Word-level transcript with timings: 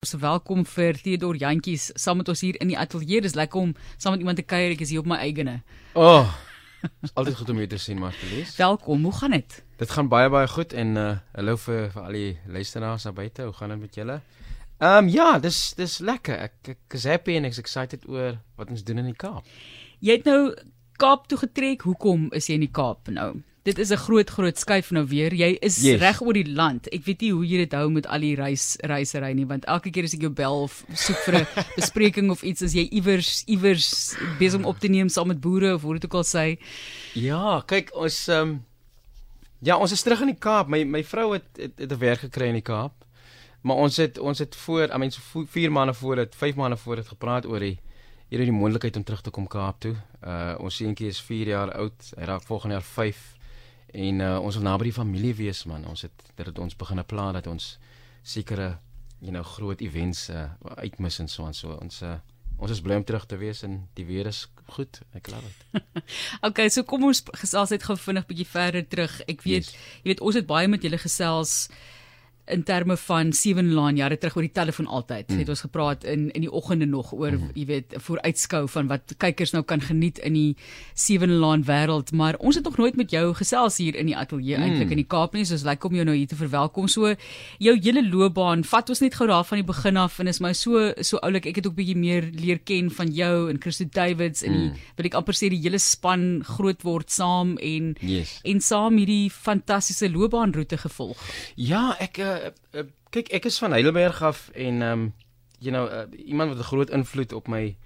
Ons 0.00 0.14
welkom 0.16 0.62
vir 0.64 0.96
Theodor 0.96 1.36
Jantjies 1.36 1.90
saam 2.00 2.22
met 2.22 2.28
ons 2.32 2.40
hier 2.40 2.56
in 2.64 2.70
die 2.70 2.76
ateljee. 2.80 3.20
Dis 3.20 3.34
lekker 3.36 3.60
om 3.60 3.74
saam 4.00 4.14
met 4.14 4.22
iemand 4.24 4.38
te 4.40 4.44
kuier. 4.48 4.72
Ek 4.72 4.80
is 4.80 4.94
hier 4.94 5.02
op 5.02 5.10
my 5.10 5.18
eigene. 5.20 5.58
O. 5.92 6.06
Oh, 6.22 6.30
is 7.04 7.12
altyd 7.20 7.36
goed 7.36 7.50
om 7.52 7.60
jou 7.60 7.66
te 7.68 7.80
sien, 7.84 7.98
Martelies. 8.00 8.54
Welkom. 8.56 9.04
Hoe 9.04 9.12
gaan 9.18 9.36
dit? 9.36 9.58
Dit 9.82 9.92
gaan 9.92 10.08
baie 10.08 10.30
baie 10.32 10.48
goed 10.48 10.72
en 10.72 10.96
uh 10.96 11.10
hallo 11.34 11.60
vir 11.66 11.90
vir 11.92 12.06
al 12.06 12.16
die 12.16 12.30
luisteraars 12.48 13.04
daar 13.10 13.16
buite. 13.18 13.50
Hoe 13.50 13.52
gaan 13.58 13.76
dit 13.76 13.82
met 13.82 14.00
julle? 14.00 14.16
Ehm 14.78 15.02
um, 15.02 15.12
ja, 15.12 15.28
dis 15.44 15.58
dis 15.76 15.98
lekker. 16.00 16.48
Ek 16.48 16.72
ek 16.78 16.96
is 16.96 17.04
happy 17.04 17.36
en 17.36 17.50
ek 17.50 17.58
is 17.58 17.60
excited 17.60 18.08
oor 18.08 18.40
wat 18.56 18.72
ons 18.72 18.86
doen 18.88 19.04
in 19.04 19.12
die 19.12 19.18
Kaap. 19.26 19.52
Jy 20.00 20.16
het 20.16 20.32
nou 20.32 20.54
Kaap 20.96 21.28
toe 21.28 21.42
getrek. 21.44 21.84
Hoekom 21.84 22.30
is 22.32 22.48
jy 22.48 22.56
in 22.56 22.64
die 22.64 22.72
Kaap 22.72 23.12
nou? 23.12 23.34
Dit 23.62 23.78
is 23.78 23.90
'n 23.90 23.96
groot 23.96 24.30
groot 24.30 24.58
skuif 24.58 24.90
nou 24.90 25.06
weer. 25.06 25.34
Jy 25.34 25.56
is 25.60 25.82
yes. 25.82 26.00
reg 26.00 26.22
oor 26.22 26.32
die 26.32 26.48
land. 26.48 26.88
Ek 26.88 27.04
weet 27.04 27.20
nie 27.20 27.32
hoe 27.32 27.46
jy 27.46 27.56
dit 27.56 27.72
hou 27.72 27.90
met 27.90 28.06
al 28.06 28.20
die 28.20 28.34
reis 28.34 28.76
reisery 28.80 29.32
nie, 29.32 29.46
want 29.46 29.64
elke 29.64 29.90
keer 29.90 30.04
as 30.04 30.14
ek 30.14 30.20
jou 30.20 30.30
bel 30.32 30.62
of 30.62 30.84
soek 30.94 31.16
vir 31.16 31.34
'n 31.40 31.46
bespreking 31.80 32.30
of 32.30 32.42
iets 32.42 32.62
as 32.62 32.72
jy 32.72 32.88
iewers 32.90 33.44
iewers 33.46 34.16
besig 34.38 34.58
om 34.58 34.64
op 34.64 34.78
te 34.78 34.88
neem 34.88 35.08
saam 35.08 35.28
met 35.28 35.40
boere 35.40 35.74
of 35.74 35.82
hoe 35.82 35.94
dit 35.94 36.04
ook 36.04 36.14
al 36.14 36.24
sê. 36.24 36.58
Ja, 37.14 37.60
kyk, 37.66 37.90
ons 37.94 38.28
ehm 38.28 38.48
um, 38.48 38.64
ja, 39.60 39.76
ons 39.76 39.92
is 39.92 40.02
terug 40.02 40.20
in 40.20 40.32
die 40.32 40.38
Kaap. 40.40 40.68
My 40.68 40.84
my 40.84 41.04
vrou 41.04 41.32
het 41.32 41.44
het, 41.56 41.78
het 41.78 41.92
'n 41.92 41.98
werk 41.98 42.20
gekry 42.20 42.46
in 42.46 42.54
die 42.54 42.64
Kaap. 42.64 43.04
Maar 43.60 43.76
ons 43.76 43.96
het 43.96 44.18
ons 44.18 44.38
het 44.38 44.56
voor, 44.56 44.88
I 44.88 44.96
mean 44.96 45.10
so 45.10 45.20
4 45.46 45.72
maande 45.72 45.94
voor 45.94 46.16
dit, 46.16 46.34
5 46.34 46.54
maande 46.54 46.76
voor 46.76 46.96
dit 46.96 47.08
gepraat 47.08 47.46
oor 47.46 47.60
die 47.60 47.78
hierdie 48.28 48.48
die 48.48 48.56
moontlikheid 48.56 48.96
om 48.96 49.04
terug 49.04 49.20
te 49.20 49.30
kom 49.30 49.46
Kaap 49.46 49.80
toe. 49.80 49.96
Uh 50.24 50.54
ons 50.58 50.76
seentjie 50.76 51.08
is 51.08 51.20
4 51.20 51.46
jaar 51.46 51.72
oud. 51.72 52.12
Hy 52.16 52.24
raak 52.24 52.42
volgende 52.42 52.74
jaar 52.74 52.88
5 52.88 53.39
En 53.92 54.20
uh, 54.20 54.36
ons 54.38 54.54
wil 54.54 54.64
naby 54.64 54.90
die 54.90 54.96
familie 54.96 55.34
wees 55.34 55.64
man. 55.66 55.86
Ons 55.88 56.06
het 56.06 56.26
dit 56.34 56.46
het 56.46 56.58
ons 56.58 56.76
begin 56.76 57.04
plan 57.06 57.34
dat 57.34 57.46
ons 57.50 57.72
sekere 58.22 58.78
you 59.20 59.32
know 59.32 59.44
groot 59.44 59.80
events 59.80 60.28
uh, 60.30 60.50
uitmis 60.76 61.18
en 61.20 61.28
so 61.28 61.46
en 61.46 61.56
so. 61.56 61.76
Ons 61.82 62.02
uh, 62.02 62.16
ons 62.60 62.70
is 62.70 62.82
bly 62.84 62.98
om 63.00 63.04
terug 63.04 63.24
te 63.26 63.38
wees 63.40 63.62
en 63.64 63.78
die 63.96 64.06
weer 64.08 64.28
is 64.30 64.44
goed. 64.76 65.00
Ek 65.16 65.30
glo 65.30 65.40
dit. 65.44 65.84
okay, 66.46 66.68
so 66.68 66.84
kom 66.84 67.06
ons 67.08 67.22
gesels 67.42 67.72
net 67.74 67.86
gou 67.86 67.96
vinnig 67.96 68.28
bietjie 68.28 68.48
verder 68.48 68.86
terug. 68.86 69.20
Ek 69.28 69.44
weet 69.46 69.70
yes. 69.70 69.72
jy 70.02 70.12
weet 70.12 70.24
ons 70.24 70.38
het 70.38 70.48
baie 70.48 70.68
met 70.70 70.84
julle 70.84 71.00
gesels 71.00 71.70
in 72.52 72.62
terme 72.66 72.96
van 72.96 73.32
seven 73.32 73.72
laan 73.76 73.96
jare 73.96 74.18
terug 74.18 74.36
oor 74.36 74.46
die 74.46 74.52
telefoon 74.56 74.86
altyd. 74.86 75.28
Mm. 75.30 75.38
Het 75.42 75.48
ons 75.48 75.64
gepraat 75.66 76.04
in 76.04 76.28
in 76.30 76.46
die 76.46 76.52
oggende 76.52 76.86
nog 76.86 77.12
oor 77.12 77.32
mm. 77.32 77.50
jy 77.54 77.66
weet 77.66 77.94
vooruitskou 78.06 78.66
van 78.68 78.90
wat 78.90 79.14
kykers 79.18 79.54
nou 79.54 79.62
kan 79.64 79.80
geniet 79.80 80.18
in 80.18 80.36
die 80.36 80.56
seven 80.94 81.36
laan 81.42 81.64
wêreld, 81.64 82.12
maar 82.12 82.38
ons 82.38 82.58
het 82.58 82.64
nog 82.64 82.76
nooit 82.76 82.96
met 82.96 83.10
jou 83.10 83.34
gesels 83.34 83.78
hier 83.82 83.96
in 83.96 84.10
die 84.10 84.16
ateljee 84.16 84.56
mm. 84.56 84.62
eintlik 84.62 84.90
in 84.90 85.02
die 85.02 85.08
Kaap 85.10 85.34
nie. 85.34 85.44
So 85.44 85.54
is 85.54 85.66
lekker 85.66 85.90
om 85.90 85.96
jou 85.98 86.04
nou 86.06 86.16
hier 86.16 86.30
te 86.30 86.38
verwelkom. 86.38 86.88
So 86.88 87.14
jou 87.58 87.76
hele 87.78 88.04
loopbaan, 88.06 88.64
vat 88.64 88.90
ons 88.90 89.02
net 89.02 89.16
gou 89.18 89.26
daar 89.30 89.44
van 89.44 89.62
die 89.62 89.66
begin 89.66 89.96
af 90.00 90.18
en 90.20 90.30
is 90.30 90.40
my 90.40 90.52
so 90.56 90.90
so 91.00 91.20
oulik. 91.24 91.48
Ek 91.50 91.60
het 91.62 91.66
ook 91.70 91.78
bietjie 91.78 91.98
meer 91.98 92.30
leer 92.36 92.60
ken 92.64 92.90
van 92.94 93.10
jou 93.14 93.48
en 93.50 93.60
Christo 93.60 93.86
Davids 93.90 94.44
en 94.46 94.56
mm. 94.56 94.86
wil 94.98 95.10
ek 95.10 95.18
amper 95.18 95.36
sê 95.36 95.50
die 95.52 95.60
hele 95.62 95.80
span 95.82 96.42
groot 96.46 96.84
word 96.86 97.10
saam 97.10 97.56
en 97.58 97.94
yes. 98.00 98.38
en 98.46 98.62
saam 98.64 98.98
hierdie 99.00 99.30
fantastiese 99.32 100.10
loopbaanroete 100.12 100.78
gevolg. 100.84 101.20
Ja, 101.56 101.90
ek 102.02 102.20
uh, 102.22 102.34
uh, 102.74 102.82
kyk 103.10 103.28
ek 103.28 103.44
is 103.44 103.58
van 103.58 103.70
Heidelberg 103.70 104.22
af 104.22 104.48
en 104.54 104.82
ehm 104.82 104.92
um, 104.92 105.14
you 105.58 105.72
know 105.72 105.86
uh, 105.92 106.26
iemand 106.26 106.50
wat 106.50 106.58
'n 106.58 106.70
groot 106.72 106.90
invloed 106.90 107.32
op 107.32 107.48
my 107.48 107.76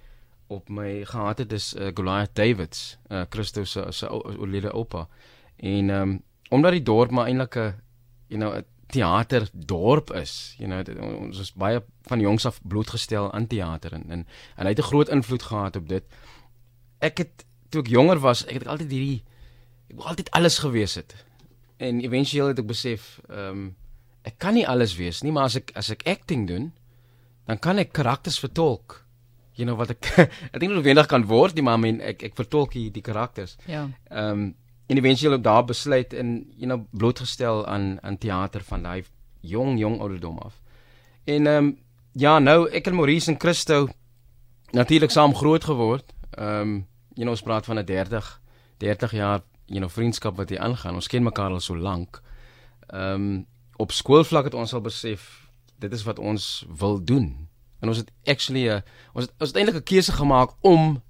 op 0.47 0.69
my 0.69 1.05
gehad 1.05 1.37
het 1.37 1.51
is 1.51 1.73
uh, 1.73 1.87
Goliath 1.93 2.35
Davids, 2.35 2.97
uh, 3.09 3.21
Christo 3.29 3.63
se 3.63 3.85
se 3.89 4.07
oulede 4.07 4.71
oupa. 4.71 5.07
En 5.55 5.89
ehm 5.89 6.01
um, 6.01 6.23
omdat 6.49 6.71
die 6.71 6.83
dorp 6.83 7.11
maar 7.11 7.25
eintlik 7.25 7.55
'n 7.55 7.73
you 8.27 8.39
know 8.39 8.55
'n 8.55 8.65
teater 8.87 9.49
dorp 9.51 10.13
is, 10.13 10.55
you 10.57 10.69
know 10.69 11.17
ons 11.19 11.39
is 11.39 11.53
baie 11.53 11.83
van 12.01 12.19
jongs 12.19 12.45
af 12.45 12.59
blootgestel 12.63 13.33
aan 13.33 13.47
teater 13.47 13.93
en, 13.93 14.09
en 14.09 14.27
en 14.55 14.65
hy 14.65 14.69
het 14.69 14.79
'n 14.79 14.91
groot 14.91 15.09
invloed 15.09 15.43
gehad 15.43 15.75
op 15.75 15.89
dit. 15.89 16.03
Ek 16.99 17.17
het 17.17 17.45
toe 17.69 17.81
ek 17.81 17.87
jonger 17.87 18.19
was, 18.19 18.45
ek 18.45 18.53
het 18.53 18.67
altyd 18.67 18.91
hierdie 18.91 19.23
ek 19.89 19.95
wou 19.95 20.07
altyd 20.07 20.31
alles 20.31 20.57
gewees 20.57 20.95
het. 20.95 21.25
En 21.77 22.01
éventueel 22.01 22.47
het 22.47 22.59
ek 22.59 22.67
besef 22.67 23.19
ehm 23.29 23.49
um, 23.49 23.75
ek 24.25 24.37
kan 24.41 24.55
nie 24.57 24.65
alles 24.67 24.95
wees 24.97 25.21
nie, 25.23 25.31
maar 25.31 25.49
as 25.49 25.59
ek 25.59 25.71
as 25.77 25.91
ek 25.93 26.05
acting 26.09 26.47
doen, 26.49 26.71
dan 27.45 27.59
kan 27.61 27.79
ek 27.81 27.93
karakters 27.93 28.39
vertolk. 28.41 29.01
You 29.55 29.67
know 29.67 29.77
wat 29.79 29.93
ek 29.93 30.09
ek 30.53 30.59
dink 30.59 30.73
noodwendig 30.73 31.09
kan 31.11 31.27
word, 31.29 31.55
nie, 31.55 31.65
maar 31.65 31.79
men, 31.79 32.01
ek 32.01 32.25
ek 32.31 32.37
vertolk 32.37 32.75
die, 32.75 32.89
die 32.91 33.05
karakters. 33.05 33.57
Ja. 33.69 33.87
Ehm 34.11 34.45
um, 34.45 34.53
en 34.85 34.99
eventueel 34.99 35.33
ook 35.33 35.43
daar 35.43 35.63
besluit 35.65 36.11
en 36.13 36.35
you 36.61 36.67
know 36.69 36.83
blootgestel 36.93 37.63
aan 37.65 37.97
aan 38.05 38.19
teater 38.21 38.61
van 38.61 38.83
daai 38.85 39.07
jong 39.41 39.79
jong 39.79 39.97
ouderdom 39.99 40.37
af. 40.45 40.59
En 41.25 41.47
ehm 41.47 41.69
um, 41.69 41.71
ja, 42.13 42.39
nou 42.39 42.69
ek 42.69 42.87
en 42.87 42.95
Maurice 42.95 43.31
en 43.31 43.39
Christo 43.39 43.87
natuurlik 44.77 45.11
saam 45.11 45.33
groot 45.35 45.63
geword. 45.63 46.13
Ehm 46.37 46.61
um, 46.61 46.75
you 47.15 47.23
know 47.23 47.33
ons 47.33 47.41
praat 47.41 47.65
van 47.65 47.79
'n 47.79 47.85
30 47.85 48.41
30 48.77 49.11
jaar 49.11 49.41
you 49.65 49.79
know 49.79 49.89
vriendskap 49.89 50.37
wat 50.37 50.49
hier 50.49 50.59
aangaan. 50.59 50.95
Ons 50.95 51.07
ken 51.07 51.23
mekaar 51.23 51.51
al 51.51 51.59
so 51.59 51.77
lank. 51.77 52.21
Ehm 52.87 53.13
um, 53.13 53.45
op 53.77 53.91
skoolvlak 53.91 54.43
het 54.43 54.53
ons 54.53 54.73
al 54.73 54.81
besef 54.81 55.49
dit 55.79 55.91
is 55.93 56.03
wat 56.03 56.19
ons 56.19 56.65
wil 56.77 57.03
doen. 57.03 57.47
En 57.79 57.87
ons 57.91 57.97
het 57.97 58.11
actually 58.23 58.69
'n 58.69 58.83
ons 59.13 59.25
het, 59.25 59.33
ons 59.39 59.49
het 59.49 59.57
eintlik 59.57 59.75
'n 59.75 59.83
keuse 59.83 60.11
gemaak 60.11 60.51
om 60.61 61.01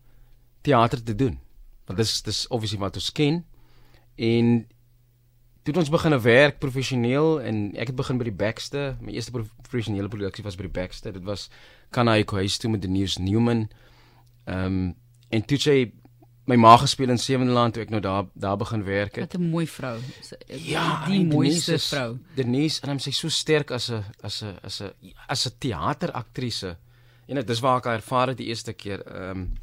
teater 0.61 1.03
te 1.03 1.15
doen. 1.15 1.39
Want 1.85 1.99
dis 1.99 2.21
dis 2.21 2.47
obviously 2.47 2.79
wat 2.79 2.95
ons 2.95 3.11
ken. 3.11 3.45
En 4.15 4.67
toe 5.63 5.73
ons 5.75 5.89
begin 5.89 6.21
werk 6.21 6.59
professioneel 6.59 7.41
en 7.41 7.75
ek 7.75 7.87
het 7.87 7.95
begin 7.95 8.17
by 8.17 8.23
die 8.23 8.37
Baxter. 8.37 8.97
My 9.01 9.11
eerste 9.11 9.31
professionele 9.61 10.07
produksie 10.07 10.43
was 10.43 10.55
by 10.55 10.61
die 10.61 10.81
Baxter. 10.81 11.13
Dit 11.13 11.23
was 11.23 11.49
Kanaiko 11.89 12.35
Huis 12.35 12.57
toe 12.57 12.71
met 12.71 12.81
Denise 12.81 13.21
Newman. 13.21 13.69
Ehm 14.45 14.65
um, 14.65 14.95
en 15.29 15.45
toe 15.45 15.57
sy 15.57 15.91
my 16.45 16.55
ma 16.55 16.75
gespeel 16.77 17.09
in 17.09 17.17
Sewenland 17.17 17.73
toe 17.73 17.83
ek 17.83 17.91
nou 17.93 18.01
daar 18.01 18.27
daar 18.33 18.57
begin 18.57 18.83
werk 18.85 19.15
het. 19.15 19.33
Wat 19.33 19.41
'n 19.41 19.49
mooi 19.49 19.67
vrou. 19.67 19.99
Ja, 20.47 21.05
die 21.07 21.25
mooiste 21.25 21.79
vrou. 21.79 22.17
Denise 22.35 22.81
en 22.81 22.99
sy 22.99 23.11
so 23.11 23.29
sterk 23.29 23.71
as 23.71 23.89
'n 23.89 24.03
as 24.21 24.41
'n 24.43 24.57
as 24.63 24.81
'n 24.81 24.91
as 25.27 25.45
'n 25.45 25.57
teateraktrise. 25.57 26.77
En 27.27 27.35
dit 27.35 27.49
is 27.49 27.59
waar 27.59 27.77
ek 27.77 27.85
haar 27.85 27.95
ervaar 27.95 28.27
het 28.27 28.37
die 28.37 28.47
eerste 28.47 28.73
keer. 28.73 29.01
Ehm 29.07 29.31
um, 29.31 29.53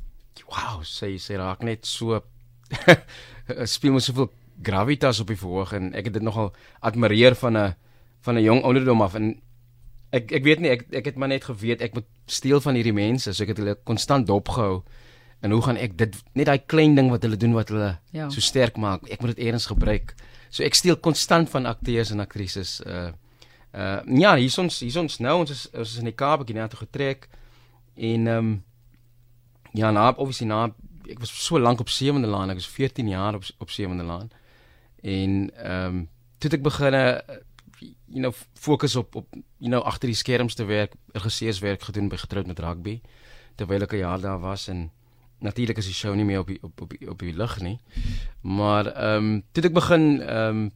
wow, 0.48 0.82
sy 0.82 1.18
sy 1.18 1.34
raak 1.34 1.62
net 1.62 1.86
so 1.86 2.22
speel 3.74 3.92
met 3.92 4.02
soveel 4.02 4.30
gravitas 4.62 5.20
op 5.20 5.26
die 5.26 5.36
verhoog 5.36 5.72
en 5.72 5.92
ek 5.94 6.04
het 6.04 6.12
dit 6.12 6.22
nogal 6.22 6.52
admireer 6.80 7.34
van 7.34 7.56
'n 7.56 7.74
van 8.20 8.34
'n 8.34 8.42
jong 8.42 8.62
ouderdom 8.62 9.02
af 9.02 9.14
en 9.14 9.40
ek 10.10 10.32
ek 10.32 10.44
weet 10.44 10.60
nie 10.60 10.70
ek 10.70 10.86
ek 10.92 11.04
het 11.04 11.16
maar 11.16 11.28
net 11.28 11.44
geweet 11.44 11.80
ek 11.80 11.94
moet 11.94 12.06
steel 12.26 12.60
van 12.60 12.74
hierdie 12.74 12.92
mense 12.92 13.32
so 13.32 13.42
ek 13.42 13.48
het 13.48 13.58
hulle 13.58 13.76
konstant 13.84 14.26
dopgehou. 14.26 14.82
En 15.42 15.50
hoe 15.50 15.62
gaan 15.62 15.76
ek 15.76 15.96
dit 15.98 16.18
net 16.38 16.46
daai 16.46 16.62
klein 16.70 16.94
ding 16.94 17.10
wat 17.10 17.24
hulle 17.26 17.36
doen 17.36 17.54
wat 17.56 17.72
hulle 17.74 17.96
ja. 18.14 18.28
so 18.30 18.40
sterk 18.40 18.76
maak, 18.78 19.08
ek 19.10 19.20
moet 19.20 19.34
dit 19.34 19.48
eers 19.48 19.66
gebruik. 19.66 20.14
So 20.54 20.62
ek 20.62 20.78
steel 20.78 20.98
konstant 21.02 21.50
van 21.50 21.66
akteurs 21.66 22.12
en 22.14 22.22
aktrises 22.22 22.78
uh 22.86 23.10
uh 23.72 24.00
ja, 24.06 24.36
hier 24.36 24.54
ons 24.60 24.80
hier 24.84 24.98
ons 25.00 25.18
nou 25.24 25.38
ons 25.40 25.50
is 25.50 25.64
ons 25.72 25.94
is 25.94 25.98
in 25.98 26.10
die 26.10 26.14
Kaap 26.14 26.44
gegaan 26.46 26.70
toe 26.70 26.84
getrek 26.84 27.28
en 27.96 28.26
ehm 28.26 28.38
um, 28.38 28.52
ja, 29.72 29.90
na 29.90 30.10
obviously 30.12 30.46
na 30.46 30.66
ek 31.08 31.18
was 31.18 31.32
so 31.32 31.58
lank 31.58 31.80
op 31.80 31.88
Sewende 31.88 32.28
Laan, 32.28 32.50
ek 32.52 32.60
was 32.60 32.68
14 32.68 33.08
jaar 33.08 33.34
op 33.34 33.44
op 33.58 33.70
Sewende 33.70 34.04
Laan. 34.04 34.30
En 35.02 35.50
ehm 35.56 35.96
um, 35.96 36.08
toe 36.38 36.50
ek 36.54 36.62
begin 36.62 36.94
you 38.06 38.20
know 38.20 38.32
fokus 38.54 38.96
op 38.96 39.14
op 39.16 39.26
you 39.58 39.70
know 39.70 39.82
agter 39.82 40.06
die 40.06 40.16
skerms 40.16 40.54
te 40.54 40.64
werk, 40.64 40.94
regisseurswerk 41.12 41.82
gedoen 41.82 42.08
by 42.08 42.16
getroud 42.16 42.46
met 42.46 42.60
rugby 42.60 43.00
terwyl 43.56 43.82
ek 43.82 43.92
'n 43.92 44.04
jaar 44.04 44.20
daar 44.20 44.40
was 44.40 44.68
en 44.68 44.90
natuurlik 45.42 45.78
is 45.78 45.88
die 45.90 45.96
show 45.96 46.14
nie 46.14 46.24
meer 46.24 46.42
op 46.42 46.50
die, 46.52 46.58
op 46.62 46.80
op 46.80 46.94
op 47.14 47.18
die 47.18 47.34
lig 47.36 47.58
nie. 47.60 47.78
Maar 48.42 48.92
ehm 48.92 49.16
um, 49.32 49.42
toe 49.52 49.64
ek 49.64 49.74
begin 49.74 50.06
ehm 50.20 50.62
um, 50.62 50.70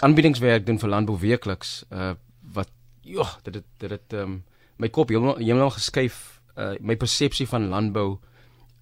aanbiedingswerk 0.00 0.66
doen 0.66 0.78
vir 0.78 0.88
landbou 0.88 1.18
weekliks 1.18 1.84
uh 1.90 2.14
wat 2.54 2.70
ja, 3.02 3.26
dit 3.42 3.54
het, 3.54 3.66
dit 3.78 3.90
het 3.90 4.12
ehm 4.12 4.22
um, 4.22 4.42
my 4.76 4.88
kop 4.88 5.08
heeltemal 5.08 5.38
heeltemal 5.38 5.74
geskuif 5.76 6.40
uh 6.56 6.74
my 6.80 6.96
persepsie 6.96 7.48
van 7.48 7.68
landbou 7.68 8.18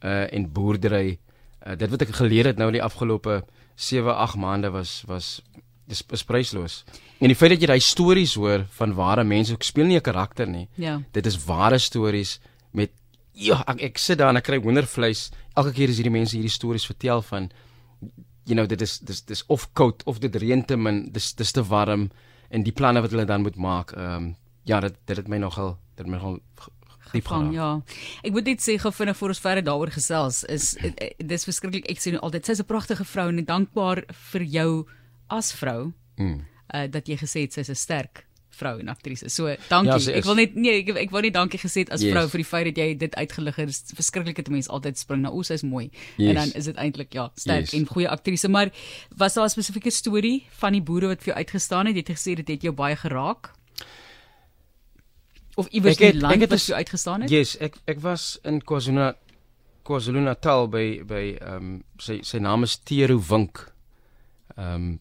uh 0.05 0.27
en 0.33 0.53
boerdery. 0.53 1.19
Uh 1.67 1.77
dit 1.77 1.91
wat 1.91 2.03
ek 2.03 2.15
geleer 2.21 2.53
het 2.53 2.57
nou 2.59 2.69
in 2.73 2.79
die 2.79 2.85
afgelope 2.85 3.43
7, 3.75 4.17
8 4.17 4.37
maande 4.37 4.71
was 4.71 5.03
was 5.07 5.43
dis 5.89 6.03
is 6.13 6.25
prysloos. 6.25 6.85
En 7.19 7.33
die 7.33 7.37
feit 7.37 7.55
dat 7.55 7.63
jy 7.63 7.71
daai 7.71 7.83
stories 7.83 8.35
hoor 8.37 8.67
van 8.77 8.95
ware 8.95 9.25
mense, 9.25 9.55
ek 9.55 9.65
speel 9.65 9.87
nie 9.87 9.97
'n 9.97 10.05
karakter 10.05 10.47
nie. 10.47 10.69
Ja. 10.75 11.01
Dit 11.13 11.27
is 11.27 11.45
ware 11.45 11.79
stories 11.79 12.41
met 12.73 12.91
ja, 13.39 13.61
ek, 13.71 13.83
ek 13.91 14.01
sit 14.03 14.19
daar 14.21 14.33
en 14.33 14.41
ek 14.41 14.49
kry 14.49 14.59
hoendervleis. 14.63 15.29
Elke 15.59 15.75
keer 15.77 15.93
as 15.93 16.01
hierdie 16.01 16.15
mense 16.15 16.37
hierdie 16.37 16.53
stories 16.53 16.87
vertel 16.89 17.23
van 17.31 17.51
you 18.49 18.57
know 18.57 18.67
dit 18.67 18.81
is 18.83 18.99
dis 19.05 19.23
dis 19.29 19.45
of 19.53 19.69
koud 19.77 20.03
of 20.09 20.21
dit 20.25 20.35
reën 20.43 20.65
te 20.65 20.77
min, 20.77 21.05
dis 21.13 21.33
dis 21.37 21.53
te 21.53 21.65
warm 21.69 22.09
en 22.49 22.65
die 22.65 22.73
planne 22.73 23.03
wat 23.05 23.13
hulle 23.13 23.29
dan 23.29 23.45
moet 23.47 23.57
maak. 23.57 23.95
Ehm 23.97 24.29
um, 24.29 24.35
ja, 24.69 24.81
dit 24.85 24.97
dit 25.07 25.17
het 25.17 25.29
my 25.29 25.39
nogal 25.41 25.77
dit 25.97 26.05
het 26.05 26.11
my 26.11 26.21
nogal 26.21 26.41
Van, 27.25 27.47
ja. 27.53 27.81
Ek 28.21 28.35
moet 28.35 28.51
net 28.51 28.61
sê 28.61 28.75
gou 28.77 28.91
vinnig 28.93 29.17
voor 29.17 29.33
ons 29.33 29.39
verder 29.41 29.65
daaroor 29.65 29.89
gesels 29.95 30.43
is 30.53 30.75
dis 31.17 31.47
verskriklik 31.49 31.89
ek 31.89 32.03
sê 32.05 32.13
altyd 32.19 32.45
sy's 32.45 32.61
'n 32.61 32.69
pragtige 32.69 33.05
vrou 33.09 33.29
en 33.33 33.45
dankbaar 33.45 34.05
vir 34.33 34.43
jou 34.45 34.85
as 35.29 35.53
vrou. 35.57 35.93
Mm. 36.21 36.45
Uh 36.75 36.87
dat 36.93 37.09
jy 37.09 37.17
gesê 37.17 37.49
het 37.49 37.57
sy's 37.57 37.71
'n 37.71 37.75
sterk 37.75 38.28
vrou 38.59 38.75
en 38.83 38.89
aktrise. 38.93 39.31
So, 39.33 39.53
dankie. 39.71 39.97
Ja, 40.11 40.17
ek 40.19 40.27
wil 40.29 40.39
net 40.41 40.57
nee, 40.59 40.81
ek 40.83 40.91
ek 41.07 41.15
wou 41.15 41.23
net 41.25 41.37
dankie 41.37 41.61
gesê 41.61 41.85
as 41.89 42.05
yes. 42.05 42.13
vrou 42.13 42.25
vir 42.33 42.43
die 42.43 42.49
feit 42.49 42.69
dat 42.71 42.81
jy 42.83 42.89
dit 43.05 43.15
uitgelig 43.19 43.61
het. 43.61 43.71
Dit 43.73 43.93
is 43.93 43.99
verskriklik 43.99 44.41
dat 44.41 44.51
mense 44.53 44.73
altyd 44.75 45.01
spring 45.01 45.23
na 45.25 45.33
ons 45.35 45.53
is 45.55 45.65
mooi. 45.67 45.89
Yes. 46.17 46.31
En 46.31 46.41
dan 46.43 46.55
is 46.61 46.71
dit 46.71 46.83
eintlik 46.85 47.15
ja, 47.17 47.29
sterk 47.39 47.71
yes. 47.71 47.77
en 47.79 47.87
goeie 47.91 48.09
aktrise, 48.09 48.51
maar 48.53 48.73
was 49.17 49.39
daar 49.39 49.47
'n 49.47 49.55
spesifieke 49.57 49.91
storie 49.91 50.47
van 50.61 50.73
die 50.73 50.83
boere 50.83 51.15
wat 51.15 51.23
vir 51.23 51.35
jou 51.35 51.39
uitgestaan 51.39 51.87
het? 51.87 51.97
Jy 51.97 52.05
het 52.07 52.17
gesê 52.19 52.35
dit 52.35 52.49
het 52.49 52.63
jou 52.63 52.75
baie 52.75 52.97
geraak. 52.97 53.53
Of 55.57 55.67
iewers 55.75 55.99
in 55.99 56.13
die 56.13 56.21
land 56.21 56.47
wat 56.47 56.67
jy 56.67 56.75
uitgestaan 56.75 57.23
het? 57.23 57.31
Yes, 57.31 57.57
ek 57.61 57.79
ek 57.87 58.01
was 58.01 58.39
in 58.45 58.61
KwaZulu 58.63 59.15
KwaZulu-Natal 59.89 60.69
by 60.69 61.03
by 61.09 61.25
ehm 61.41 61.57
um, 61.57 61.85
sy 61.99 62.21
sy 62.23 62.39
naam 62.39 62.63
is 62.63 62.79
Tero 62.79 63.19
Wink. 63.19 63.73
Ehm 64.57 64.75
um, 64.75 65.01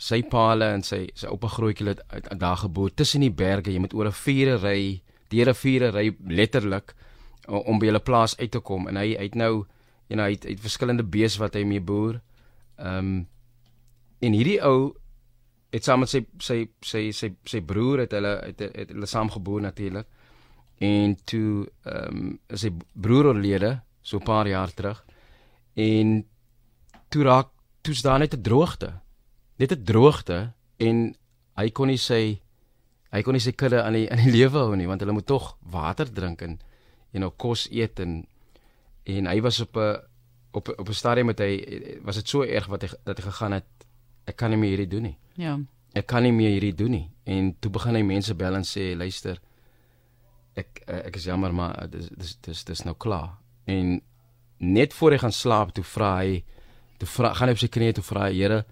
sy 0.00 0.22
paale 0.32 0.70
en 0.74 0.82
sy 0.86 1.02
sy 1.18 1.28
oupa 1.28 1.50
grootjie 1.52 1.90
het 1.90 2.00
uit 2.08 2.28
daar 2.40 2.62
geboor 2.62 2.92
tussen 2.96 3.20
die 3.20 3.34
berge. 3.42 3.72
Jy 3.72 3.82
moet 3.84 3.94
oor 3.94 4.08
'n 4.08 4.20
vure 4.24 4.56
ry, 4.56 5.02
deur 5.28 5.48
'n 5.48 5.54
vure 5.54 5.90
ry 5.90 6.16
letterlik 6.26 6.94
om 7.48 7.78
by 7.78 7.86
hulle 7.86 8.00
plaas 8.00 8.36
uit 8.38 8.50
te 8.50 8.60
kom 8.60 8.88
en 8.88 8.96
hy 8.96 9.16
het 9.18 9.34
nou 9.34 9.66
know 10.08 10.24
hy 10.24 10.30
het, 10.32 10.44
het 10.44 10.60
verskillende 10.60 11.04
bees 11.04 11.36
wat 11.38 11.54
hy 11.54 11.64
mee 11.64 11.80
boer. 11.80 12.20
Ehm 12.78 12.98
um, 12.98 13.26
en 14.20 14.32
hierdie 14.32 14.60
ou 14.62 14.94
het 15.72 15.84
saam 15.84 16.00
met 16.00 16.10
sy 16.10 16.26
sy 16.38 16.68
sy 16.84 17.10
sy 17.12 17.30
sy 17.44 17.60
broer 17.60 18.02
het 18.04 18.12
hulle 18.12 18.34
het, 18.44 18.60
het 18.60 18.90
hulle 18.92 19.06
saam 19.06 19.30
geboor 19.30 19.60
natuurlik. 19.60 20.06
En 20.78 21.16
toe 21.24 21.68
ehm 21.84 22.16
um, 22.16 22.38
sy 22.54 22.72
broer 22.94 23.26
oorlede 23.26 23.80
so 24.02 24.16
'n 24.16 24.24
paar 24.24 24.48
jaar 24.48 24.72
terug 24.74 25.04
en 25.74 26.24
toe 27.08 27.22
raak 27.24 27.48
toets 27.82 28.02
daar 28.02 28.18
net 28.18 28.34
'n 28.34 28.42
droogte 28.42 29.00
net 29.60 29.72
'n 29.72 29.84
droogte 29.84 30.52
en 30.80 31.14
hy 31.60 31.68
kon 31.70 31.88
nie 31.92 32.00
sy 32.00 32.40
hy 33.12 33.22
kon 33.22 33.34
nie 33.36 33.44
sy 33.44 33.52
kudde 33.52 33.82
aan 33.82 33.96
die 33.98 34.08
aan 34.10 34.22
die 34.24 34.34
lewe 34.38 34.58
hou 34.58 34.76
nie 34.76 34.88
want 34.88 35.02
hulle 35.04 35.16
moet 35.16 35.26
tog 35.26 35.56
water 35.60 36.08
drink 36.08 36.42
en 36.42 36.58
en 37.12 37.26
nou 37.26 37.32
kos 37.36 37.66
eet 37.70 38.00
en 38.00 38.22
en 39.04 39.26
hy 39.26 39.40
was 39.40 39.60
op 39.60 39.76
'n 39.76 39.98
op 40.52 40.68
op 40.68 40.88
'n 40.88 40.94
stadium 40.94 41.26
met 41.26 41.38
hy 41.38 41.52
was 42.02 42.16
dit 42.16 42.28
so 42.28 42.42
erg 42.42 42.66
wat 42.66 42.82
hy 42.82 42.88
dat 43.04 43.18
hy 43.18 43.24
gegaan 43.24 43.52
het 43.52 43.68
ek 44.24 44.36
kan 44.36 44.50
nie 44.50 44.58
meer 44.58 44.76
hierdie 44.76 44.88
doen 44.88 45.02
nie. 45.02 45.18
Ja. 45.34 45.58
Ek 45.92 46.06
kan 46.06 46.22
nie 46.22 46.32
meer 46.32 46.50
hierdie 46.50 46.74
doen 46.74 46.90
nie. 46.90 47.10
En 47.24 47.56
toe 47.60 47.70
begin 47.70 47.94
hy 47.94 48.02
mense 48.02 48.34
bel 48.34 48.54
en 48.54 48.62
sê 48.62 48.94
luister 48.96 49.40
ek 50.54 50.82
ek 50.86 51.16
is 51.16 51.24
jammer 51.24 51.52
maar 51.52 51.88
dis 51.90 52.08
dis 52.08 52.36
dis 52.40 52.64
dis 52.64 52.84
nou 52.84 52.94
klaar. 52.94 53.38
En 53.64 54.00
net 54.58 54.94
voor 54.94 55.10
hy 55.10 55.18
gaan 55.18 55.32
slaap 55.32 55.72
toe 55.74 55.84
vra 55.84 56.16
hy 56.16 56.44
toe 56.98 57.08
vra 57.08 57.34
gaan 57.34 57.48
hy 57.48 57.52
op 57.52 57.58
sy 57.58 57.68
knieë 57.68 57.94
toe 57.94 58.04
vra 58.04 58.28
Here 58.30 58.64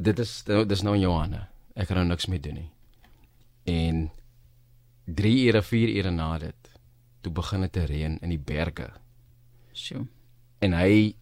dit 0.00 0.18
is 0.18 0.32
dis 0.44 0.82
nou 0.82 0.94
in 0.96 1.04
Johanna. 1.04 1.44
Ek 1.76 1.90
kan 1.90 2.00
nou 2.00 2.06
niks 2.08 2.28
meer 2.30 2.42
doen 2.42 2.58
nie. 2.60 2.70
En 3.70 4.08
3 5.20 5.32
ure, 5.46 5.62
4 5.62 5.94
ure 5.98 6.10
na 6.14 6.30
dit, 6.38 6.70
toe 7.20 7.32
begin 7.32 7.66
dit 7.66 7.72
te 7.72 7.84
reën 7.88 8.18
in 8.22 8.32
die 8.32 8.40
berge. 8.40 8.88
Sjoe. 9.76 10.06
En 10.64 10.76
hy 10.76 11.14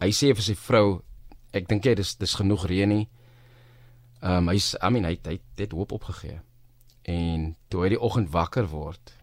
hy 0.00 0.10
sê 0.12 0.32
vir 0.36 0.44
sy 0.44 0.56
vrou, 0.60 1.00
ek 1.56 1.68
dink 1.70 1.86
jy 1.88 1.94
dis 1.96 2.16
dis 2.20 2.36
genoeg 2.36 2.66
reën 2.68 2.92
nie. 2.92 3.06
Ehm 4.22 4.44
um, 4.44 4.52
hy's 4.52 4.74
I 4.80 4.90
mean 4.92 5.08
hy 5.08 5.16
hy 5.24 5.38
het 5.58 5.76
hoop 5.76 5.94
opgegee. 5.96 6.40
En 7.08 7.54
toe 7.70 7.84
hy 7.84 7.94
die 7.94 8.02
oggend 8.02 8.32
wakker 8.34 8.68
word, 8.68 9.14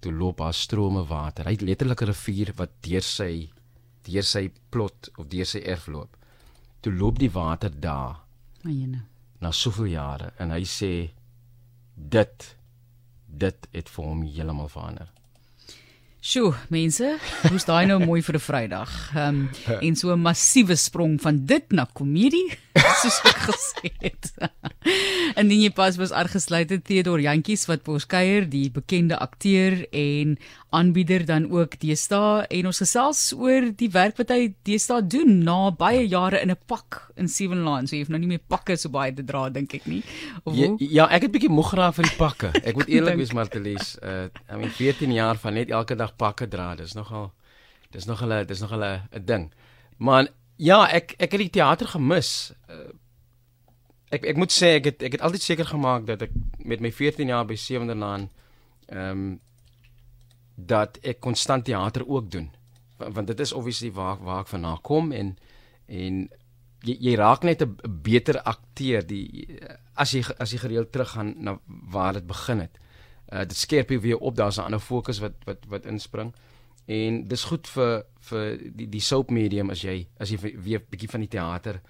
toe 0.00 0.12
loop 0.12 0.40
daar 0.40 0.54
strome 0.54 1.04
water. 1.08 1.48
Hy 1.48 1.56
het 1.56 1.66
letterlik 1.66 2.02
'n 2.02 2.12
rivier 2.12 2.52
wat 2.56 2.70
deur 2.80 3.02
sy 3.02 3.50
deur 4.04 4.22
sy 4.22 4.50
plot 4.70 5.08
of 5.16 5.28
deur 5.28 5.46
sy 5.46 5.60
erf 5.64 5.86
loop. 5.86 6.16
Toe 6.80 6.92
loop 6.92 7.18
die 7.18 7.30
water 7.32 7.70
daar 7.70 8.23
Myne. 8.64 9.04
Na 9.40 9.52
soveel 9.52 9.92
jare 9.92 10.32
en 10.40 10.50
hy 10.50 10.62
sê 10.64 10.92
dit 11.94 12.50
dit 13.34 13.66
het 13.74 13.90
vir 13.90 14.04
hom 14.06 14.22
heeltemal 14.22 14.70
verander. 14.70 15.10
Sjoe, 16.24 16.54
mense, 16.72 17.08
hoe's 17.50 17.66
daai 17.68 17.84
nou 17.90 17.98
mooi 18.00 18.22
vir 18.24 18.36
'n 18.38 18.40
Vrydag? 18.40 18.92
Ehm 19.12 19.48
um, 19.68 19.80
en 19.80 19.96
so 19.96 20.14
'n 20.14 20.22
massiewe 20.22 20.76
sprong 20.76 21.20
van 21.20 21.44
dit 21.44 21.72
na 21.72 21.84
komedie, 21.84 22.56
soos 23.02 23.20
ek 23.28 23.40
gesê 23.48 23.90
het. 24.02 24.30
en 25.38 25.46
dan 25.48 25.54
jy 25.54 25.70
pas 25.74 25.96
was 26.00 26.12
aangesluit 26.14 26.72
het 26.74 26.82
Theodor 26.88 27.22
Jantjies 27.22 27.66
wat 27.70 27.86
ons 27.90 28.06
kuier, 28.10 28.48
die 28.50 28.66
bekende 28.74 29.18
akteur 29.22 29.84
en 29.94 30.34
aanbieder 30.74 31.22
dan 31.28 31.46
ook 31.52 31.76
deesdae 31.82 32.46
en 32.50 32.70
ons 32.70 32.82
gesels 32.82 33.22
oor 33.38 33.70
die 33.78 33.90
werk 33.94 34.18
wat 34.18 34.32
hy 34.34 34.50
deesdae 34.66 35.04
doen 35.06 35.38
na 35.46 35.70
baie 35.70 36.02
jare 36.02 36.42
in 36.42 36.50
'n 36.50 36.58
pak 36.66 37.12
in 37.16 37.28
Seven 37.28 37.62
Lines. 37.64 37.90
So 37.90 37.96
jy 37.96 38.02
het 38.02 38.10
nou 38.10 38.18
nie 38.18 38.32
meer 38.34 38.42
pakke 38.48 38.76
so 38.76 38.88
baie 38.88 39.14
te 39.14 39.22
dra 39.22 39.48
dink 39.50 39.74
ek 39.74 39.86
nie. 39.86 40.02
Of 40.44 40.54
ja, 40.56 40.74
ja, 40.78 41.08
ek 41.10 41.28
het 41.28 41.32
bietjie 41.32 41.50
moeg 41.50 41.70
geraak 41.70 41.94
vir 41.94 42.04
die 42.10 42.18
pakke. 42.18 42.50
Ek 42.64 42.74
moet 42.74 42.88
eerlik 42.94 43.16
wees 43.16 43.32
Martelies, 43.32 43.98
uh 44.02 44.28
I 44.50 44.56
mean 44.56 44.70
14 44.70 45.12
jaar 45.12 45.36
van 45.36 45.54
net 45.54 45.70
elke 45.70 45.94
dag 45.94 46.16
pakke 46.16 46.48
dra. 46.48 46.74
Dis 46.74 46.94
nogal 46.94 47.32
dis 47.92 48.06
nogal 48.06 48.44
dis 48.46 48.60
nogal 48.60 48.82
'n 48.82 49.24
ding. 49.24 49.52
Maar 49.98 50.28
ja, 50.56 50.84
ek 50.86 51.14
ek 51.18 51.32
het 51.32 51.40
die 51.40 51.50
teater 51.50 51.86
gemis. 51.86 52.52
Uh, 52.70 52.92
ek 54.14 54.24
ek 54.24 54.36
moet 54.36 54.52
sê 54.52 54.76
ek 54.78 54.84
het 54.90 55.02
ek 55.02 55.16
het 55.18 55.24
altyd 55.26 55.42
seker 55.42 55.66
gemaak 55.66 56.06
dat 56.06 56.22
ek 56.22 56.34
met 56.64 56.80
my 56.80 56.92
14 56.92 57.28
jaar 57.28 57.46
by 57.46 57.56
Sewende 57.56 57.94
Laan 57.94 58.30
ehm 58.88 59.10
um, 59.10 59.40
dat 60.54 61.00
ek 61.02 61.18
konstant 61.20 61.64
teater 61.66 62.04
ook 62.06 62.30
doen. 62.30 62.50
Want, 62.96 63.14
want 63.14 63.26
dit 63.26 63.40
is 63.40 63.52
obviously 63.52 63.90
waar 63.92 64.20
waar 64.22 64.44
ek 64.44 64.52
vandaan 64.52 64.80
kom 64.86 65.12
en 65.12 65.36
en 65.86 66.28
jy, 66.84 66.94
jy 67.00 67.14
raak 67.18 67.42
net 67.42 67.62
'n 67.62 67.76
beter 68.02 68.38
akteur 68.42 69.06
die 69.06 69.58
as 69.94 70.12
jy 70.12 70.22
as 70.38 70.52
jy 70.52 70.58
gereeld 70.58 70.92
teruggaan 70.92 71.34
na 71.38 71.58
waar 71.66 72.12
dit 72.12 72.26
begin 72.26 72.60
het. 72.60 72.78
Uh 73.32 73.44
dit 73.44 73.56
skerp 73.56 73.90
jou 73.90 74.00
weer 74.00 74.18
op, 74.18 74.36
daar's 74.36 74.58
'n 74.58 74.68
ander 74.68 74.80
fokus 74.80 75.18
wat 75.18 75.34
wat 75.44 75.66
wat 75.68 75.86
inspring. 75.86 76.34
En 76.86 77.28
dis 77.28 77.44
goed 77.44 77.68
vir 77.68 78.04
vir 78.20 78.58
die 78.76 78.88
die 78.88 79.00
soap 79.00 79.30
medium 79.30 79.70
as 79.70 79.82
jy 79.82 80.06
as 80.20 80.30
jy 80.30 80.38
weer 80.40 80.80
'n 80.80 80.90
bietjie 80.90 81.08
van 81.08 81.20
die 81.20 81.28
teater 81.28 81.80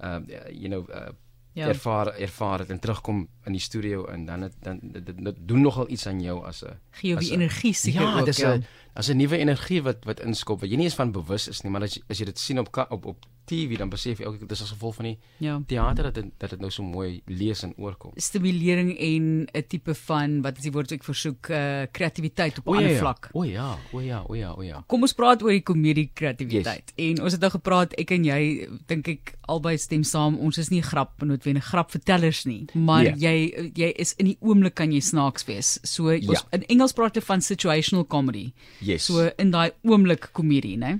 uh 0.00 0.20
you 0.50 0.68
know 0.68 0.88
uh 0.88 1.12
ja. 1.58 1.68
ervaar 1.68 2.06
ervaar 2.06 2.58
het 2.58 2.70
en 2.70 2.78
terugkom 2.78 3.28
in 3.44 3.52
die 3.52 3.60
studio 3.60 4.04
en 4.06 4.24
dan 4.24 4.40
het, 4.40 4.54
dan 4.62 4.78
dit 4.82 5.36
doen 5.38 5.60
nogal 5.60 5.90
iets 5.90 6.06
aan 6.06 6.20
jou 6.20 6.44
as 6.46 6.62
'n 6.64 6.78
gee 6.90 7.10
jou 7.10 7.20
die 7.20 7.32
energie 7.32 7.72
seker 7.74 8.00
ja, 8.00 8.18
ook 8.18 8.26
dis 8.26 8.36
ja, 8.36 8.56
dis 8.56 8.64
'n 8.64 8.66
as 8.94 9.08
'n 9.08 9.16
nuwe 9.16 9.38
energie 9.38 9.82
wat 9.82 10.04
wat 10.04 10.20
inskop 10.20 10.60
wat 10.60 10.70
jy 10.70 10.76
nie 10.76 10.84
eens 10.84 10.94
van 10.94 11.12
bewus 11.12 11.48
is 11.48 11.62
nie 11.62 11.70
maar 11.70 11.82
as 11.82 12.00
as 12.08 12.18
jy 12.18 12.24
dit 12.24 12.38
sien 12.38 12.58
op 12.58 12.76
op 12.90 13.06
op 13.06 13.26
TV 13.48 13.78
dan 13.80 13.90
besef 13.92 14.20
jy 14.20 14.28
ook 14.28 14.44
dis 14.48 14.62
as 14.64 14.72
gevolg 14.74 14.98
van 14.98 15.10
die 15.10 15.16
ja. 15.44 15.56
teater 15.66 16.08
dat 16.08 16.18
dit, 16.20 16.30
dat 16.40 16.54
dit 16.54 16.62
nou 16.62 16.70
so 16.74 16.84
mooi 16.86 17.20
lees 17.26 17.62
en 17.66 17.74
oorkom. 17.76 18.12
Stimulering 18.16 18.92
en 18.94 19.48
'n 19.52 19.64
tipe 19.68 19.94
van 19.94 20.40
wat 20.42 20.58
is 20.58 20.68
die 20.68 20.72
woord 20.72 20.92
ek 20.92 21.04
versoek 21.04 21.50
uh 21.50 21.86
kreatiwiteit 21.92 22.58
op 22.58 22.68
'n 22.68 22.76
ander 22.76 22.92
ja, 22.92 22.98
vlak. 22.98 23.30
O 23.32 23.44
ja, 23.44 23.78
o 23.92 24.00
ja, 24.00 24.22
o 24.28 24.34
ja, 24.34 24.52
o 24.52 24.62
ja. 24.62 24.84
Kom 24.86 25.02
ons 25.02 25.14
praat 25.14 25.42
oor 25.42 25.50
die 25.50 25.62
komedie 25.62 26.10
kreatiwiteit. 26.14 26.92
Yes. 26.94 27.08
En 27.08 27.22
ons 27.24 27.32
het 27.32 27.40
nou 27.40 27.50
gepraat 27.50 27.92
ek 27.98 28.10
en 28.10 28.24
jy 28.24 28.68
dink 28.86 29.08
ek 29.08 29.34
albei 29.48 29.76
stem 29.78 30.04
saam 30.04 30.38
ons 30.38 30.58
is 30.58 30.70
nie 30.70 30.82
grap 30.82 31.22
noodwendig 31.22 31.64
grapvertellers 31.64 32.44
nie, 32.44 32.66
maar 32.74 33.02
nee. 33.02 33.16
jy 33.16 33.70
jy 33.74 33.92
is 33.96 34.14
in 34.18 34.26
die 34.26 34.38
oomblik 34.40 34.74
kan 34.74 34.92
jy 34.92 35.00
snaaks 35.00 35.44
wees. 35.44 35.78
So 35.82 36.12
ja. 36.12 36.28
ons 36.28 36.44
in 36.52 36.64
Engels 36.68 36.92
praat 36.92 37.14
hulle 37.14 37.24
van 37.24 37.40
situational 37.40 38.06
comedy. 38.06 38.52
Yes. 38.80 39.08
So 39.08 39.30
in 39.38 39.50
daai 39.50 39.70
oomblik 39.82 40.30
komedie, 40.32 40.76
né? 40.76 40.98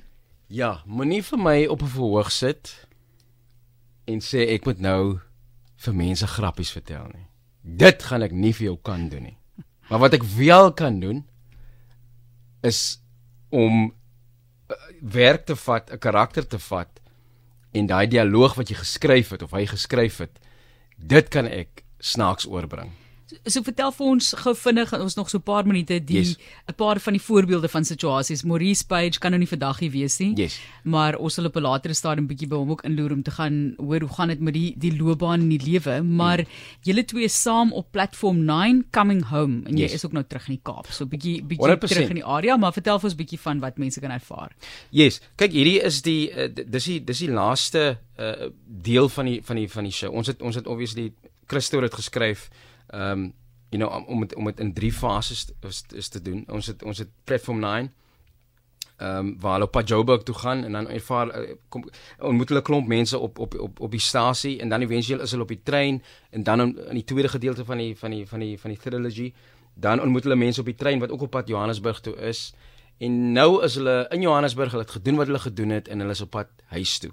Ja, 0.49 0.81
moenie 0.89 1.21
vir 1.21 1.39
my 1.39 1.67
op 1.69 1.83
'n 1.83 1.93
verhoog 1.93 2.31
sit 2.33 2.87
en 4.05 4.21
sê 4.21 4.49
ek 4.49 4.65
moet 4.65 4.79
nou 4.81 5.21
vir 5.77 5.95
mense 5.95 6.27
grappies 6.27 6.71
vertel 6.73 7.05
nie. 7.13 7.27
Dit 7.61 8.03
gaan 8.03 8.23
ek 8.23 8.33
nie 8.33 8.53
vir 8.55 8.65
jou 8.65 8.79
kan 8.83 9.09
doen 9.09 9.23
nie. 9.23 9.37
Maar 9.91 9.99
wat 9.99 10.15
ek 10.15 10.23
wel 10.23 10.73
kan 10.73 11.01
doen 11.01 11.27
is 12.63 13.01
om 13.49 13.93
uh, 13.93 14.77
werk 15.01 15.45
te 15.45 15.57
vat, 15.57 15.93
'n 15.93 15.99
karakter 15.99 16.47
te 16.47 16.59
vat 16.59 17.01
en 17.73 17.87
daai 17.87 18.07
dialoog 18.07 18.55
wat 18.55 18.69
jy 18.69 18.77
geskryf 18.77 19.29
het 19.31 19.43
of 19.43 19.51
hy 19.51 19.67
geskryf 19.67 20.19
het, 20.19 20.41
dit 20.97 21.29
kan 21.29 21.47
ek 21.47 21.85
snaaks 21.99 22.47
oorbring. 22.47 22.93
So 23.45 23.61
vertel 23.61 23.93
vir 23.93 24.07
ons 24.09 24.31
gou 24.41 24.55
vinnig 24.57 24.93
ons 24.97 25.17
nog 25.19 25.29
so 25.29 25.39
'n 25.39 25.43
paar 25.43 25.67
minute 25.67 26.01
die 26.01 26.19
'n 26.19 26.25
yes. 26.25 26.37
paar 26.77 26.99
van 27.01 27.13
die 27.13 27.21
voorbeelde 27.21 27.69
van 27.69 27.85
situasies. 27.85 28.43
Maurice 28.43 28.87
Page 28.87 29.19
kan 29.19 29.31
nou 29.31 29.39
nie 29.39 29.49
vandag 29.49 29.79
hier 29.79 29.91
wees 29.91 30.19
nie. 30.19 30.33
Yes. 30.35 30.59
Maar 30.85 31.17
ons 31.17 31.35
sal 31.35 31.45
op 31.45 31.57
'n 31.57 31.63
latere 31.63 31.95
stadium 31.95 32.27
bietjie 32.27 32.49
by 32.49 32.57
hom 32.57 32.71
ook 32.71 32.85
inloer 32.85 33.13
om 33.13 33.23
te 33.23 33.31
gaan 33.31 33.75
hoor 33.77 34.01
hoe 34.01 34.15
gaan 34.15 34.29
dit 34.29 34.41
met 34.41 34.55
die 34.55 34.75
die 34.77 34.97
loopbaan 34.97 35.41
in 35.41 35.49
die 35.49 35.61
lewe, 35.61 36.03
maar 36.03 36.39
mm. 36.39 36.47
julle 36.83 37.05
twee 37.05 37.29
saam 37.29 37.73
op 37.73 37.93
platform 37.93 38.45
9 38.45 38.87
coming 38.91 39.23
home 39.25 39.63
en 39.67 39.77
jy 39.77 39.83
yes. 39.83 39.93
is 39.93 40.05
ook 40.05 40.13
nou 40.13 40.25
terug 40.25 40.49
in 40.49 40.55
die 40.55 40.63
Kaap. 40.63 40.87
So 40.91 41.05
bietjie 41.05 41.43
bietjie 41.43 41.69
100%. 41.69 41.79
terug 41.79 42.09
in 42.09 42.15
die 42.15 42.25
area, 42.25 42.57
maar 42.57 42.73
vertel 42.73 42.99
vir 42.99 43.11
ons 43.11 43.17
bietjie 43.17 43.41
van 43.41 43.61
wat 43.61 43.79
mense 43.79 44.01
kan 44.01 44.11
ervaar. 44.11 44.57
Yes. 44.91 45.21
Kyk, 45.37 45.53
hierdie 45.53 45.81
is 45.83 46.03
die 46.03 46.31
uh, 46.33 46.49
dis 46.49 46.85
die 46.85 47.05
dis 47.05 47.19
die 47.19 47.31
laaste 47.31 47.99
uh, 48.19 48.49
deel 48.67 49.09
van 49.09 49.27
die 49.27 49.41
van 49.43 49.57
die 49.57 49.69
van 49.69 49.85
die 49.85 49.93
show. 49.93 50.13
Ons 50.15 50.27
het 50.27 50.43
ons 50.43 50.55
het 50.55 50.67
obviously 50.67 51.13
Christo 51.47 51.81
het 51.81 51.95
geskryf 51.95 52.49
ehm 52.91 53.11
um, 53.11 53.33
you 53.71 53.83
know 53.83 54.09
om 54.09 54.21
het, 54.21 54.35
om 54.35 54.45
dit 54.45 54.61
in 54.61 54.73
drie 54.73 54.93
fases 54.93 55.47
is, 55.61 55.85
is 55.95 56.09
te 56.09 56.23
doen. 56.23 56.45
Ons 56.49 56.67
het 56.67 56.83
ons 56.83 56.99
het 56.99 57.09
platform 57.25 57.59
9 57.61 57.93
ehm 58.99 59.19
um, 59.19 59.37
waar 59.41 59.53
hulle 59.53 59.71
op 59.71 59.83
Joburg 59.85 60.23
toe 60.23 60.35
gaan 60.35 60.65
en 60.65 60.73
dan 60.73 60.89
ervaar 60.89 61.41
uh, 61.41 61.55
kom 61.69 61.85
ontmoet 62.19 62.49
hulle 62.49 62.63
klomp 62.63 62.87
mense 62.87 63.19
op 63.19 63.39
op 63.39 63.55
op 63.59 63.81
op 63.81 63.91
die 63.91 64.01
stasie 64.01 64.59
en 64.61 64.69
dan 64.69 64.81
eventueel 64.81 65.21
is 65.21 65.31
hulle 65.31 65.43
op 65.43 65.49
die 65.49 65.63
trein 65.63 66.03
en 66.31 66.43
dan 66.43 66.61
in, 66.61 66.79
in 66.89 66.95
die 66.95 67.05
tweede 67.05 67.29
gedeelte 67.29 67.65
van 67.65 67.79
die 67.79 67.97
van 67.99 68.11
die 68.11 68.27
van 68.27 68.39
die 68.39 68.59
van 68.59 68.71
die 68.71 68.79
trilogy 68.79 69.35
dan 69.75 70.01
ontmoet 70.01 70.23
hulle 70.23 70.37
mense 70.37 70.61
op 70.61 70.67
die 70.67 70.75
trein 70.75 70.99
wat 70.99 71.11
ook 71.11 71.23
op 71.23 71.31
pad 71.31 71.49
Johannesburg 71.49 72.01
toe 72.01 72.17
is 72.17 72.55
en 72.99 73.33
nou 73.33 73.63
is 73.65 73.75
hulle 73.75 74.07
in 74.11 74.21
Johannesburg 74.21 74.71
hulle 74.71 74.83
het 74.83 74.97
gedoen 74.99 75.17
wat 75.17 75.27
hulle 75.27 75.39
gedoen 75.39 75.71
het 75.71 75.89
en 75.89 75.99
hulle 75.99 76.19
is 76.19 76.21
op 76.27 76.31
pad 76.31 76.51
huis 76.75 76.99
toe 76.99 77.13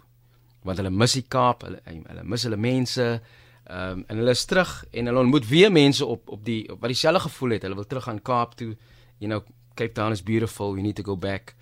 want 0.64 0.82
hulle 0.82 0.90
mis 0.90 1.14
die 1.14 1.26
Kaap 1.28 1.68
hulle 1.68 1.82
hulle 1.86 2.24
mis 2.24 2.44
hulle 2.44 2.58
mense 2.58 3.22
ehm 3.66 3.92
um, 3.92 4.04
en 4.08 4.18
hulle 4.18 4.32
is 4.32 4.46
terug 4.46 4.86
en 4.92 5.06
hulle 5.06 5.20
ontmoet 5.20 5.48
weer 5.48 5.72
mense 5.72 6.06
op 6.06 6.30
op 6.30 6.46
die 6.46 6.72
op 6.72 6.82
wat 6.82 6.90
dieselfde 6.90 7.20
gevoel 7.20 7.50
het 7.50 7.62
hulle 7.62 7.76
wil 7.76 7.88
terug 7.88 8.04
gaan 8.04 8.22
Kaap 8.22 8.56
toe 8.56 8.76
you 9.18 9.30
know 9.32 9.42
Cape 9.74 9.92
Town 9.92 10.12
is 10.12 10.24
beautiful 10.24 10.74
we 10.74 10.82
need 10.82 10.96
to 10.96 11.04
go 11.04 11.18
back 11.18 11.56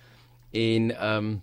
En 0.54 0.96
ehm 0.96 1.24
um, 1.24 1.42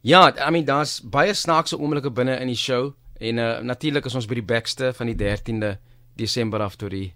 ja, 0.00 0.48
I 0.48 0.50
mean 0.50 0.64
daar's 0.64 1.00
baie 1.02 1.34
snaakse 1.34 1.78
oomblikke 1.78 2.10
binne 2.10 2.38
in 2.40 2.46
die 2.48 2.56
show 2.56 2.94
en 3.18 3.36
uh, 3.36 3.58
natuurlik 3.60 4.06
is 4.08 4.14
ons 4.14 4.28
by 4.30 4.38
die 4.38 4.46
Baxter 4.46 4.94
van 4.96 5.10
die 5.10 5.16
13de 5.18 5.74
Desember 6.16 6.62
af 6.64 6.78
tot 6.80 6.94
die 6.94 7.12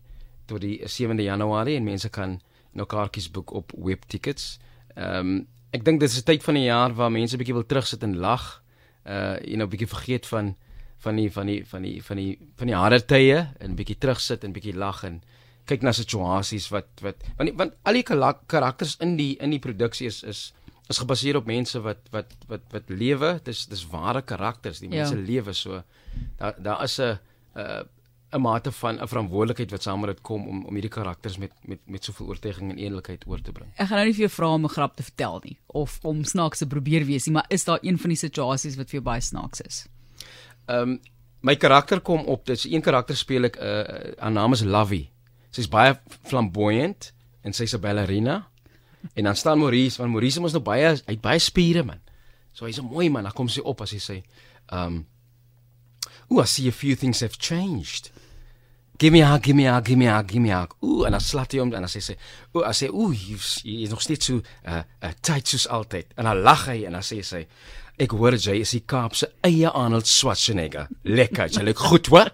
tot 0.47 0.61
die 0.61 0.83
7de 0.85 1.25
Januarie 1.25 1.79
en 1.79 1.87
mense 1.87 2.11
kan 2.11 2.41
nou 2.73 2.87
kaartjies 2.87 3.31
boek 3.31 3.55
op 3.57 3.73
webtickets. 3.77 4.59
Ehm 4.95 5.33
um, 5.33 5.35
ek 5.73 5.85
dink 5.85 6.01
dit 6.01 6.11
is 6.11 6.19
'n 6.21 6.29
tyd 6.29 6.43
van 6.45 6.55
die 6.55 6.69
jaar 6.69 6.93
waar 6.93 7.11
mense 7.11 7.37
bietjie 7.37 7.55
wil 7.55 7.67
terugsit 7.67 8.03
en 8.03 8.17
lag. 8.17 8.63
Uh 9.07 9.41
you 9.41 9.57
know 9.57 9.69
bietjie 9.69 9.89
vergeet 9.89 10.27
van 10.27 10.57
van 11.03 11.17
die 11.17 11.31
van 11.31 11.47
die 11.47 11.61
van 11.67 11.83
die 11.83 12.01
van 12.03 12.17
die 12.17 12.39
van 12.57 12.71
die 12.71 12.79
harde 12.79 13.01
tye 13.05 13.39
en 13.61 13.77
bietjie 13.77 13.99
terugsit 13.99 14.45
en 14.45 14.53
bietjie 14.53 14.77
lag 14.79 15.05
en 15.05 15.23
kyk 15.67 15.83
na 15.83 15.93
situasies 15.95 16.69
wat 16.75 17.03
wat 17.03 17.23
want 17.39 17.55
want 17.59 17.79
al 17.87 17.99
die 17.99 18.07
karakters 18.07 18.97
in 19.01 19.17
die 19.17 19.37
in 19.41 19.55
die 19.55 19.63
produksie 19.63 20.11
is 20.11 20.23
is 20.23 20.53
is 20.91 21.01
gebaseer 21.01 21.39
op 21.41 21.49
mense 21.49 21.81
wat 21.81 22.11
wat 22.13 22.35
wat 22.51 22.69
wat 22.75 22.91
lewe. 22.91 23.39
Dis 23.47 23.67
dis 23.71 23.85
ware 23.93 24.23
karakters, 24.23 24.83
die 24.83 24.91
mense 24.93 25.17
ja. 25.17 25.27
lewe 25.31 25.55
so. 25.57 25.83
Daar 26.39 26.57
daar 26.59 26.85
is 26.85 26.99
'n 26.99 27.19
'n 27.57 27.89
'n 28.33 28.41
mate 28.41 28.73
van 28.73 29.01
'n 29.01 29.09
verantwoordelikheid 29.09 29.71
wat 29.71 29.83
saam 29.83 30.01
met 30.01 30.11
dit 30.11 30.21
kom 30.21 30.47
om 30.49 30.65
om 30.65 30.75
hierdie 30.75 30.91
karakters 30.91 31.39
met 31.39 31.53
met 31.63 31.81
met 31.87 32.05
soveel 32.05 32.27
oortuiging 32.27 32.71
en 32.71 32.79
eerlikheid 32.79 33.27
oor 33.27 33.41
te 33.41 33.53
bring. 33.53 33.71
Ek 33.77 33.87
gaan 33.87 33.97
nou 33.97 34.07
nie 34.07 34.15
vir 34.15 34.27
jou 34.27 34.35
vra 34.39 34.53
om 34.55 34.65
'n 34.65 34.69
grap 34.69 34.97
te 34.97 35.03
vertel 35.03 35.41
nie 35.45 35.59
of 35.67 35.99
om 36.03 36.25
snaaks 36.25 36.59
te 36.59 36.67
probeer 36.67 37.05
wees 37.05 37.27
nie, 37.27 37.33
maar 37.33 37.47
is 37.49 37.65
daar 37.65 37.79
een 37.83 37.99
van 37.99 38.09
die 38.09 38.17
situasies 38.17 38.77
wat 38.77 38.91
vir 38.91 39.01
jou 39.01 39.05
baie 39.05 39.21
snaaks 39.21 39.61
is? 39.61 39.87
Ehm 40.73 40.89
um, 40.89 41.01
my 41.43 41.57
karakter 41.59 42.01
kom 42.01 42.21
op, 42.31 42.47
dit's 42.47 42.65
een 42.71 42.81
karakter 42.81 43.17
speel 43.17 43.45
ek 43.51 43.57
'n 43.59 43.67
uh, 43.67 44.13
haar 44.19 44.31
naam 44.33 44.53
is 44.53 44.63
Lovey. 44.63 45.11
Sy's 45.51 45.69
baie 45.69 45.99
flamboyant 46.23 47.13
en 47.43 47.53
sy's 47.53 47.75
'n 47.75 47.81
ballerina. 47.81 48.49
En 49.15 49.25
dan 49.25 49.37
staan 49.37 49.59
Maurice, 49.59 49.99
want 49.99 50.11
Maurice 50.13 50.41
mos 50.41 50.53
nog 50.53 50.63
baie 50.63 51.03
hy't 51.07 51.21
baie 51.21 51.39
spiere 51.39 51.83
man. 51.83 52.01
So 52.53 52.65
hy's 52.65 52.79
'n 52.79 52.85
mooi 52.85 53.11
man. 53.11 53.23
Dan 53.23 53.33
kom 53.33 53.49
sy 53.49 53.61
op 53.61 53.81
as 53.81 53.91
hy 53.91 53.99
sê, 53.99 54.23
um 54.73 55.07
Ooh, 56.31 56.41
I 56.41 56.47
see 56.47 56.69
a 56.69 56.73
few 56.73 56.97
things 56.97 57.21
have 57.21 57.37
changed. 57.39 58.11
Give 58.99 59.13
me 59.13 59.21
a 59.23 59.39
give 59.39 59.57
me 59.57 59.67
a 59.67 59.81
give 59.83 59.99
me 59.99 60.07
a 60.07 60.23
give 60.23 60.41
me 60.41 60.51
a. 60.51 60.67
Ooh, 60.83 61.05
en 61.05 61.11
dan 61.11 61.21
slat 61.21 61.53
hy 61.53 61.59
hom 61.59 61.73
en 61.75 61.85
dan 61.85 61.91
sê 61.91 62.01
sy, 62.01 62.17
ooh, 62.55 62.65
as 62.65 62.81
hy 62.81 62.89
ooh, 62.89 63.13
jy 63.13 63.83
is 63.83 63.91
nog 63.91 64.01
steeds 64.01 64.27
so 64.27 64.41
uh, 64.65 64.83
uh 65.03 65.13
tight 65.21 65.49
soos 65.49 65.67
altyd. 65.69 66.15
En 66.17 66.25
dan 66.25 66.41
lag 66.41 66.67
hy 66.71 66.85
en 66.87 66.93
dan 66.93 67.03
sê 67.03 67.19
sy, 67.27 67.47
ek 68.03 68.17
hoor 68.19 68.35
jy 68.35 68.57
is 68.65 68.73
die 68.75 68.83
Kaap 68.89 69.15
se 69.15 69.29
eie 69.47 69.71
Arnold 69.71 70.09
Schwarzenegger. 70.11 70.89
Lekker, 71.07 71.53
jy 71.55 71.63
lyk 71.69 71.83
goed, 71.87 72.09
hoor. 72.11 72.33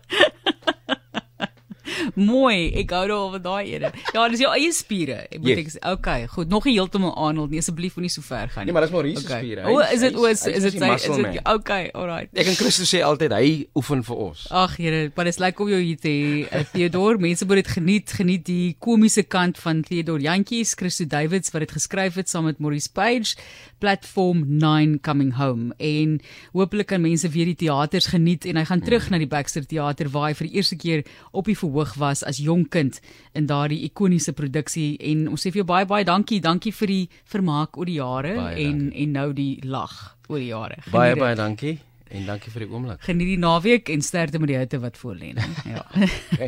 Mooi. 2.18 2.72
Ek 2.82 2.92
hou 2.94 3.04
daaroor 3.06 3.34
van 3.36 3.44
daai 3.44 3.74
ene. 3.76 3.90
Ja, 4.14 4.26
dis 4.30 4.42
jou 4.42 4.50
eie 4.54 4.72
spiere. 4.74 5.20
Ek 5.28 5.42
moet 5.42 5.62
yes. 5.62 5.78
ek 5.78 5.98
okay, 5.98 6.26
goed. 6.32 6.50
Nog 6.52 6.66
nie 6.68 6.74
heeltemal 6.76 7.14
Arnold 7.14 7.52
nie, 7.54 7.62
asseblief 7.62 7.96
moenie 7.98 8.10
so 8.12 8.24
ver 8.26 8.50
gaan 8.50 8.66
nie. 8.66 8.72
Nee, 8.72 8.76
maar 8.76 8.86
dis 8.86 8.94
Maurice 8.94 9.22
se 9.22 9.26
okay. 9.28 9.40
spiere. 9.44 9.66
O, 9.70 9.78
is 9.84 10.02
dit 10.02 10.18
o, 10.18 10.26
is 10.26 10.42
dit 10.42 10.56
is 10.58 10.78
dit 10.78 11.40
okay, 11.48 11.90
alright. 11.94 12.32
Ek 12.34 12.50
en 12.50 12.58
Christus 12.58 12.90
sê 12.90 13.02
altyd 13.06 13.34
hy 13.36 13.50
oefen 13.78 14.02
vir 14.06 14.24
ons. 14.28 14.44
Ag, 14.50 14.76
Here, 14.78 15.08
maar 15.16 15.28
dis 15.30 15.40
lekker 15.42 15.64
om 15.64 15.72
jou 15.72 15.80
hier 15.82 16.00
te 16.02 16.12
hê. 16.12 16.42
Eh, 16.46 16.66
Theodor, 16.72 17.18
mense 17.26 17.46
moet 17.48 17.62
dit 17.62 17.72
geniet, 17.76 18.14
geniet 18.18 18.46
die 18.48 18.74
komiese 18.82 19.24
kant 19.26 19.60
van 19.62 19.82
Theodor 19.86 20.22
Jantjies, 20.22 20.74
Christo 20.78 21.06
Davids 21.08 21.54
wat 21.54 21.66
dit 21.66 21.76
geskryf 21.78 22.18
het 22.20 22.30
saam 22.30 22.48
met 22.48 22.60
Maurice 22.62 22.90
Page, 22.94 23.36
Platform 23.82 24.44
9 24.48 24.98
Coming 25.06 25.34
Home. 25.38 25.72
En 25.78 26.18
hopelik 26.56 26.90
kan 26.92 27.02
mense 27.04 27.28
weer 27.34 27.50
die 27.50 27.58
teaters 27.66 28.10
geniet 28.12 28.46
en 28.48 28.58
hy 28.58 28.64
gaan 28.68 28.82
terug 28.84 29.06
mm. 29.06 29.14
na 29.14 29.22
die 29.22 29.30
Baxter 29.30 29.66
Theater 29.66 30.10
waar 30.12 30.30
hy 30.30 30.36
vir 30.38 30.48
die 30.48 30.60
eerste 30.60 30.78
keer 30.80 31.04
op 31.32 31.50
die 31.50 31.56
verhoog 31.58 31.94
was 32.08 32.24
as 32.26 32.40
jonk 32.42 32.72
kind 32.74 33.00
in 33.38 33.48
daardie 33.50 33.82
ikoniese 33.88 34.34
produksie 34.36 34.96
en 35.12 35.26
ons 35.32 35.44
sê 35.44 35.52
vir 35.52 35.62
jou 35.62 35.68
baie 35.68 35.88
baie 35.88 36.06
dankie, 36.08 36.40
dankie 36.44 36.74
vir 36.80 36.94
die 36.94 37.02
vermaak 37.28 37.78
oor 37.78 37.88
die 37.88 37.98
jare 38.00 38.34
baie 38.38 38.64
en 38.64 38.86
dankie. 38.88 39.02
en 39.04 39.18
nou 39.20 39.28
die 39.36 39.52
lag 39.64 39.98
oor 40.28 40.40
die 40.42 40.50
jare. 40.52 40.80
Geniet 40.82 40.96
baie 40.96 41.20
baie 41.20 41.36
dankie 41.38 41.78
en 42.08 42.24
dankie 42.24 42.52
vir 42.52 42.64
die 42.64 42.70
oomblik. 42.72 43.02
Geniet 43.04 43.28
die 43.34 43.40
naweek 43.40 43.90
en 43.92 44.04
sterkte 44.04 44.40
met 44.40 44.52
die 44.52 44.56
hitte 44.56 44.80
wat 44.80 44.96
voor 45.00 45.18
lê. 45.20 45.34
Ja. 45.68 45.84